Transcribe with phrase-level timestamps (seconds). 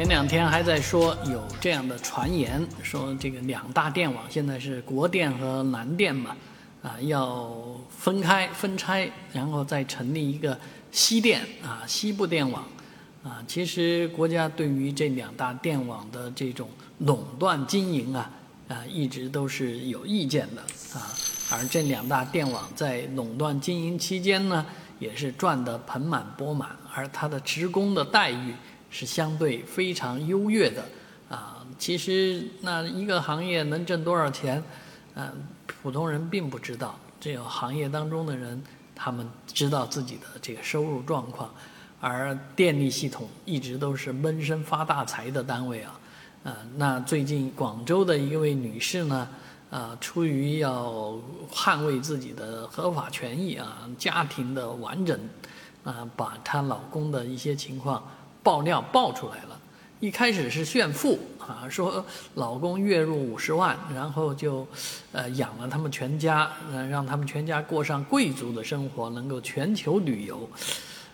[0.00, 6.34] 前两天还在说有这样的传言，说这个两大电网现在是国电和南电嘛，
[6.82, 7.54] 啊，要
[7.90, 10.58] 分开分拆，然后再成立一个
[10.90, 12.64] 西电啊，西部电网，
[13.22, 16.70] 啊，其实国家对于这两大电网的这种
[17.00, 18.30] 垄断经营啊，
[18.68, 20.62] 啊，一直都是有意见的
[20.98, 21.12] 啊，
[21.52, 24.64] 而这两大电网在垄断经营期间呢，
[24.98, 28.54] 也是赚得盆满钵满，而它的职工的待遇。
[28.90, 30.84] 是相对非常优越的，
[31.28, 34.62] 啊，其实那一个行业能挣多少钱，
[35.14, 35.32] 嗯，
[35.66, 38.60] 普通人并不知道，只有行业当中的人，
[38.94, 41.54] 他们知道自己的这个收入状况，
[42.00, 46.00] 而电力系统一直都是闷声发大财的单位啊，
[46.42, 49.28] 啊，那最近广州的一位女士呢，
[49.70, 51.14] 啊，出于要
[51.52, 55.16] 捍卫自己的合法权益啊，家庭的完整，
[55.84, 58.02] 啊，把她老公的一些情况。
[58.42, 59.60] 爆料爆出来了，
[60.00, 62.04] 一开始是炫富啊，说
[62.34, 64.66] 老公月入五十万，然后就，
[65.12, 66.50] 呃，养了他们全家，
[66.90, 70.48] 让他们全家过上贵族的生活，能够全球旅游，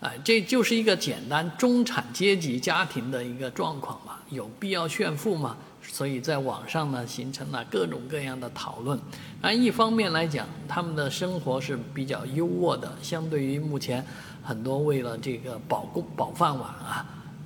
[0.00, 5.56] 哎，这就是一个简单中产阶级家庭的一个状况嘛，有必要炫富吗？
[5.82, 8.98] 所以在网上呢，形成了各种各样的讨论。
[9.42, 14.04] 按一方面来讲，他们的生活是比较优渥的，相对于目前
[14.42, 17.04] 很多为了这个保工保饭碗啊、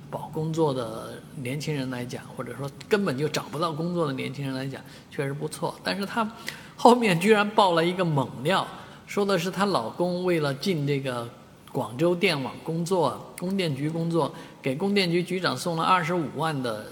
[0.09, 4.81] 保工作的年轻人来讲，或者说根本就找不到工作的年轻人来讲，
[5.11, 5.75] 确实不错。
[5.83, 6.29] 但是她
[6.77, 8.65] 后面居然爆了一个猛料，
[9.07, 11.27] 说的是她老公为了进这个
[11.75, 16.85] 广州电网工作、供电局工作，给供电局局长送了二十五万的。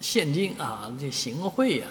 [0.00, 1.86] 现金啊，这行贿呀，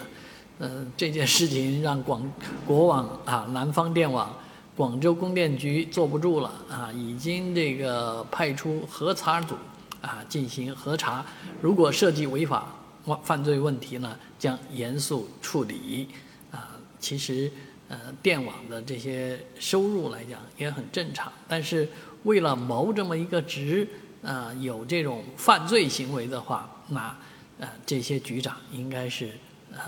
[0.58, 2.28] 嗯，这件事情让广
[2.66, 4.34] 国网啊、南方电网、
[4.76, 9.54] 广州供电局坐不住了啊，已经这个派出核查组
[10.02, 11.24] 啊进行核查，
[11.62, 12.74] 如果涉及违法
[13.22, 16.08] 犯罪问题呢，将严肃处理
[16.50, 16.74] 啊。
[16.98, 17.48] 其实
[17.90, 21.86] 呃，电网的这些收入来讲也很正常，但是
[22.22, 23.86] 为了谋这么一个职
[24.22, 27.14] 啊，有这种犯罪行为的话，那。
[27.62, 29.32] 呃，这些局长应该是
[29.70, 29.82] 呃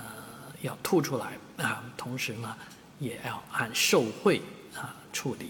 [0.60, 2.54] 要吐出来啊，同时呢，
[2.98, 4.42] 也要按受贿
[4.74, 5.48] 啊处理。